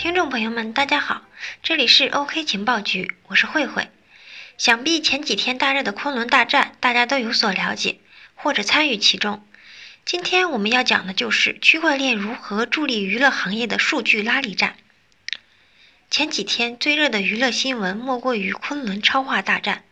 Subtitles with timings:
[0.00, 1.26] 听众朋友们，大家好，
[1.62, 3.90] 这里是 OK 情报局，我是慧慧。
[4.56, 7.98] 想必前几天大热的昆仑大战，大家都有所了解
[8.34, 9.46] 或者参与其中。
[10.06, 14.74] 今天我们要讲的就是区块链如何助力娱乐行业的数据拉力战。
[16.10, 19.84] 前几天最热的娱乐新闻莫过于昆仑超话大战，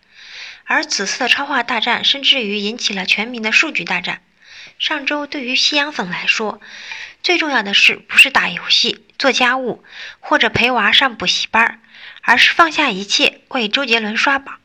[0.64, 4.22] 而此次的超话大战甚至于引起了全民的数据大战。
[4.78, 6.60] 上周对于夕阳粉来说，
[7.22, 9.84] 最重要的是不是打游戏、做家务
[10.20, 11.82] 或者陪娃上补习班，
[12.22, 14.60] 而是放下一切为周杰伦刷榜。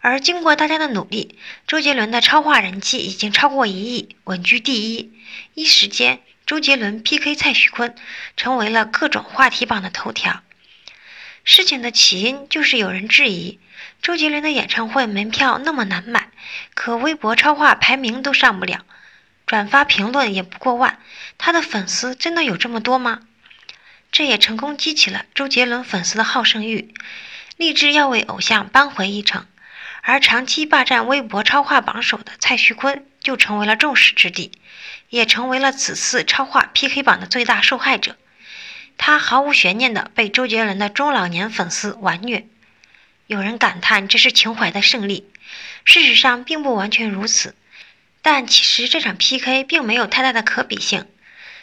[0.00, 5.12] 而经过大家的努力，周杰伦的超话人气已经超过一亿，稳居第一。
[5.54, 7.96] 一时间，周杰伦 PK 蔡徐坤
[8.36, 10.42] 成为了各种话题榜的头条。
[11.42, 13.58] 事情的起因就是有人质疑，
[14.02, 16.28] 周杰伦的演唱会门票那么难买，
[16.74, 18.84] 可微博超话排名都上不了。
[19.46, 20.98] 转发评论也不过万，
[21.38, 23.20] 他的粉丝真的有这么多吗？
[24.10, 26.94] 这也成功激起了周杰伦粉丝的好胜欲，
[27.56, 29.46] 立志要为偶像扳回一城。
[30.02, 34.52] 而长期霸占微博超话榜首的蔡徐坤就成为了众矢之的，
[35.08, 38.16] 也成为了此次超话 PK 榜的最大受害者。
[38.96, 42.46] 他毫无悬念地被周杰伦的中老年粉丝玩虐。
[43.26, 45.26] 有人感叹这是情怀的胜利，
[45.84, 47.54] 事实上并不完全如此。
[48.20, 51.06] 但其实这场 PK 并没有太大的可比性，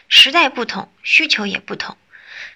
[0.09, 1.97] 时代不同，需求也不同。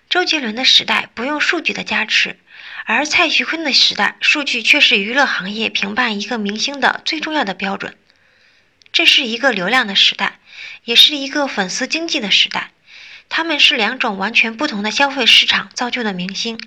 [0.09, 2.39] 周杰伦的时代不用数据的加持，
[2.85, 7.95] 而蔡徐坤的时代，数据却是娱乐行业评判一个明星的最重要的标准。
[8.91, 10.39] 这是一个流量的时代，
[10.83, 12.71] 也是一个粉丝经济的时代。
[13.29, 16.59] 他们是两种完全不同的消费市场造就的明星，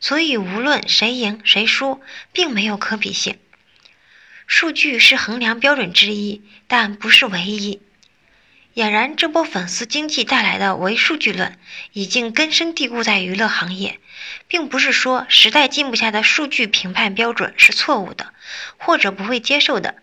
[0.00, 2.00] 所以无论谁赢谁输，
[2.32, 3.38] 并没有可比性。
[4.46, 7.80] 数据是衡量标准之一，但不是唯一。
[8.74, 11.58] 俨然，这波粉丝经济带来的唯数据论
[11.92, 14.00] 已经根深蒂固在娱乐行业，
[14.48, 18.34] 并不是说时代进步下的数据评判标准是错误的，
[18.76, 19.94] 或者不会接受的。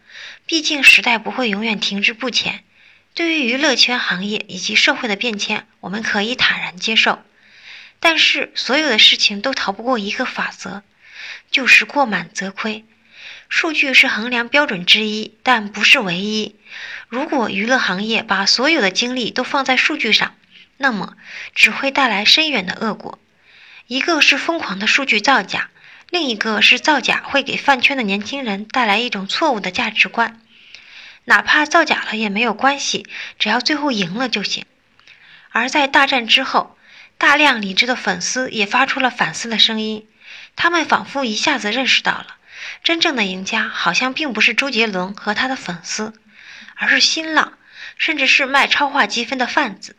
[0.46, 2.64] 毕竟，时代不会永远停滞不前。
[3.14, 7.22] 对于娱乐圈行业以及社会的变迁，我们可以坦然接受。
[8.00, 10.82] 但是，所有的事情都逃不过一个法则，
[11.52, 12.86] 就是过满则亏。
[13.50, 16.56] 数据是衡量标准之一，但不是唯一。
[17.10, 20.34] 如果娱乐行业把所有的精力都放在数据上，
[20.78, 21.16] 那么
[21.54, 23.20] 只会带来深远的恶果。
[23.88, 25.70] 一个是疯狂的数据造假，
[26.10, 30.42] 另一个是造假会给饭圈的年轻人带来一种错误的价值观。
[31.26, 34.66] 哪怕造假了也没有关系，只要最后赢了就行。
[35.52, 36.78] 而在大战之后，
[37.18, 40.08] 大量理智的粉丝也发出了反思的声音，
[40.56, 42.38] 他们仿佛一下子认识到了。
[42.84, 46.14] 真正的赢家好像并不是周杰伦和他的粉丝，
[46.76, 47.54] 而是新浪，
[47.98, 49.96] 甚至是卖超话积分的贩子。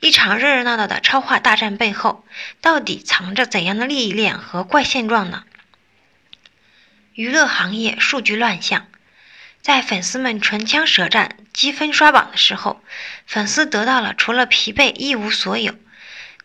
[0.00, 2.24] 一场热热闹闹的超话大战背后，
[2.60, 5.44] 到底藏着怎样的利益链和怪现状呢？
[7.14, 8.88] 娱乐行业数据乱象，
[9.66, 12.80] 在粉丝们唇枪舌战、积分刷榜的时候，
[13.26, 15.74] 粉丝得到了除了疲惫一无所有。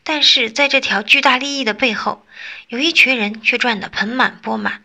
[0.01, 2.25] 但是在这条巨大利益的背后，
[2.67, 4.81] 有一群人却赚得盆满钵满。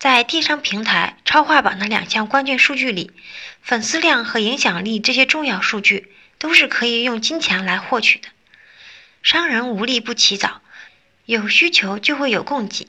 [0.00, 3.12] 在电商平台超话榜的两项关键数据里，
[3.62, 8.26] 粉丝量和影响力这些重要数据都是可以用金钱来获取的。
[9.22, 10.60] 商人无利不起早，
[11.24, 12.88] 有需求就会有供给，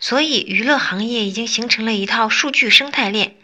[0.00, 3.36] 所以娱乐行业已经形成了一套数据生态链。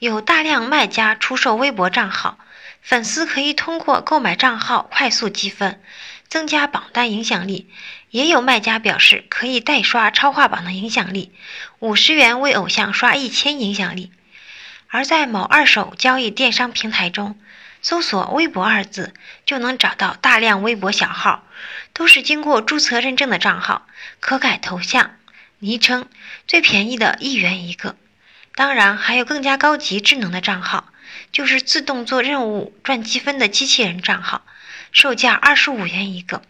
[0.00, 2.38] 有大量卖家出售微博账号，
[2.80, 5.78] 粉丝可以通过购买账号快速积分，
[6.26, 7.68] 增加榜单影响力。
[8.08, 11.34] 也有卖家表示可以代刷超话榜的影响力，
[11.80, 14.10] 五十元为偶像刷一千影响力。
[14.88, 17.38] 而在某二手交易电商平台中，
[17.82, 19.12] 搜索“微博”二字
[19.44, 21.44] 就能找到大量微博小号，
[21.92, 23.86] 都是经过注册认证的账号，
[24.18, 25.10] 可改头像、
[25.58, 26.08] 昵称，
[26.46, 27.96] 最便宜的一元一个。
[28.60, 30.92] 当然，还有更加高级智能的账号，
[31.32, 34.44] 就是自动做任务赚积分的机器人账号，
[34.92, 36.42] 售价二十五元一个。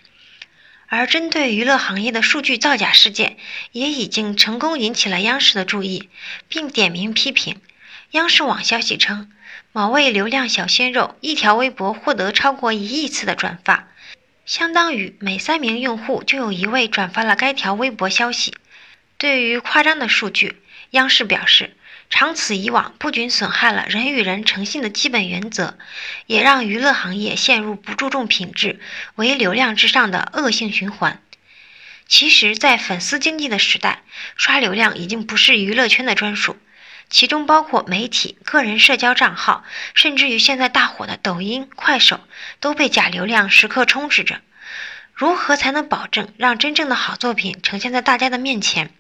[0.89, 3.37] 而针对娱乐行业的数据造假事件，
[3.71, 6.09] 也已经成功引起了央视的注意，
[6.49, 7.61] 并点名批评。
[8.11, 9.31] 央视网消息称，
[9.71, 13.87] 某位流量小鲜肉一条微博获得超过一亿次的转发，
[14.45, 18.57] 相当于每三名用户就有一位转发了该条微博消息。
[19.17, 21.77] 对于夸张的数据，央视表示。
[22.11, 25.79] 长此以往，不仅损害了人与人诚信的基本原则，
[26.27, 28.81] 也让娱乐行业陷入不注重品质、
[29.15, 31.23] 唯流量至上的恶性循环。
[32.07, 34.03] 其实，在粉丝经济的时代，
[34.37, 36.59] 刷流量已经不是娱乐圈的专属，
[37.09, 39.65] 其中包括媒体、个人社交账号，
[39.95, 42.21] 甚至于现在大火的抖音、快手，
[42.59, 44.41] 都被假流量时刻充斥着。
[45.15, 48.91] 如何才能保证让真正的好作品呈现在大家的面前？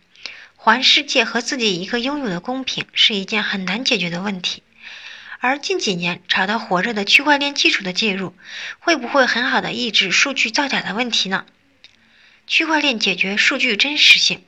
[0.62, 4.62] 还世界和自己一个拥有的公平，是一件很难解决的问题。
[5.38, 8.34] 而近几年炒得火热的区块链技术的介入，
[8.78, 11.46] 会不会很好的抑制数据造假的问题呢？
[12.46, 14.44] 区块链解决数据真实性。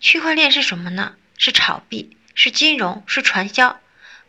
[0.00, 1.16] 区块链是什么呢？
[1.36, 2.16] 是炒币？
[2.34, 3.04] 是金融？
[3.06, 3.78] 是传销？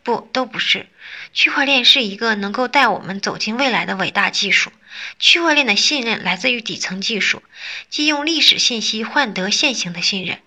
[0.04, 0.88] 不，都不是。
[1.34, 4.70] 区块链是一个能够带我们走进未来的伟大技术。
[5.18, 7.42] 区块链的信任来自于底层技术，
[7.90, 10.40] 即用历史信息换得现行的信任。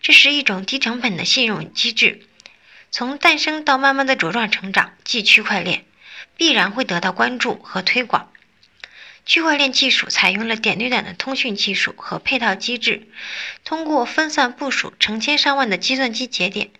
[0.00, 2.22] 这是一种低成本的信用机制。
[2.90, 5.84] 从诞生到慢慢的茁壮成长，即区块链
[6.36, 8.32] 必然会得到关注和推广。
[9.26, 13.08] 区块链技术采用了点对点的通讯技术和配套机制，
[13.64, 16.70] 通过分散部署成千上万的计算机节点，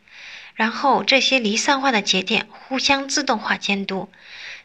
[0.55, 4.11] 然后这些离散化的节点互相自动化监督。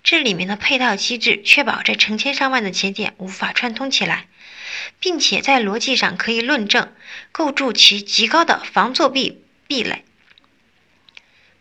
[0.04, 4.28] 这里面的配套机制确保这成千上万的节点无法串通起来，
[5.00, 6.94] 并且在逻辑上可以论证，
[7.32, 10.04] 构筑其极高的防作弊壁垒。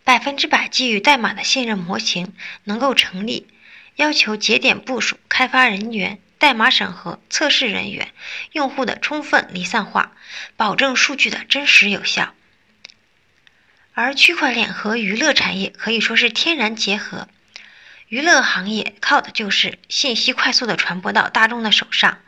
[0.02, 2.32] 百分之百基于代码的信任模型
[2.64, 3.46] 能够成立，
[3.96, 8.12] 要求节点部署、开发人员、代码审核、测试人员、
[8.52, 10.12] 用户的充分离散化，
[10.56, 12.34] 保证数据的真实有效。
[13.92, 17.28] 而区块链和娱乐产业可以说是天然结合，
[18.10, 22.18] 娱乐行业靠的就是信息快速的传播到大众的手上，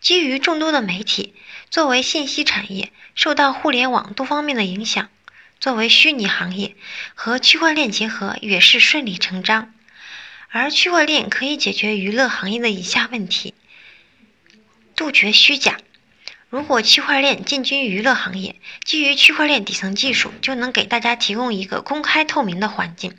[0.00, 1.34] 基于众多的媒体，
[1.68, 5.10] 作为信息产业，受到互联网多方面的影响。
[5.60, 6.74] 作为虚拟行业
[7.14, 9.74] 和区块链结合也是顺理成章，
[10.48, 13.52] 而区块链可以解决娱乐行业的以下问题：
[14.94, 15.76] 杜绝虚假。
[16.48, 23.18] 如果区块链进军娱乐行业，基于区块链底层技术就能给大家提供一个公开透明的环境。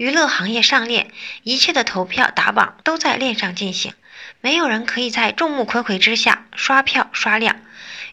[0.00, 1.10] 娱乐行业上链，
[1.42, 3.92] 一切的投票打榜都在链上进行，
[4.40, 7.60] 没有人可以在众目睽睽之下刷票刷量。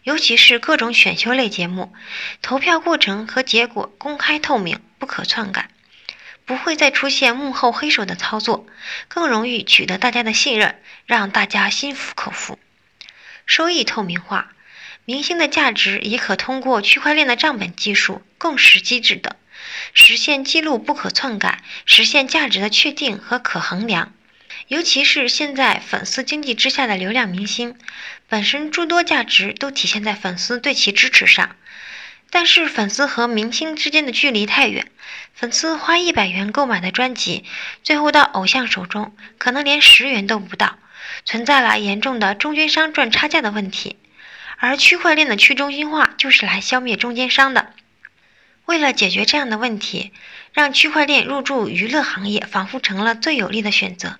[0.02, 1.94] 尤其是各种选秀类节目，
[2.42, 5.70] 投票过程和结果公开透明，不可篡改，
[6.44, 8.66] 不会再出现幕后黑手的操作，
[9.08, 12.58] 更容易取得大家的信任，让大家心服口服。
[13.46, 14.52] 收益透明化，
[15.06, 19.34] 明星的价值也可通过区块链的账本技术、共识机制等，
[19.94, 24.12] 实现记录不可篡改，实现价值的确定和可衡量。
[24.68, 27.76] 尤其是现在粉丝经济之下的流量明星，
[28.28, 31.56] 本身诸多价值都体现在粉丝对其支持上。
[32.30, 34.90] 但是粉丝和明星之间的距离太远，
[35.32, 37.44] 粉丝花一百元购买的专辑，
[37.82, 40.76] 最后到偶像手中可能连十元都不到，
[41.24, 43.96] 存在了严重的中间商赚差价的问题。
[44.58, 47.72] 而区块链的去中心化就是来消灭中间商的。
[48.68, 50.12] 为了解决这样的问题，
[50.52, 54.18] 让区块链入驻娱乐行业仿佛成了最有利的选择。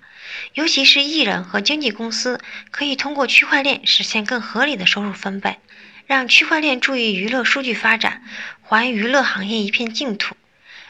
[0.54, 2.40] 尤其是艺人和经纪公司
[2.70, 5.58] 可以通过区块链实现更合理的收入分配，
[6.06, 8.22] 让区块链注意娱乐数据发展，
[8.62, 10.34] 还娱乐行业一片净土，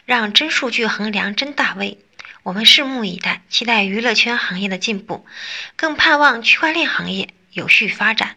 [0.06, 1.98] 让真数据衡量真大 V。
[2.44, 5.26] 我们拭目以待，期待娱乐圈行业的进步，
[5.74, 8.36] 更盼望区块链行业有序发展。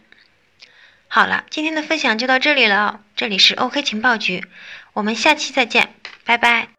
[1.13, 4.45] 好了，今天的分享就到这里了，这里是 OK 情报局，
[4.93, 5.93] 我们下期再见，
[6.23, 6.69] 拜拜。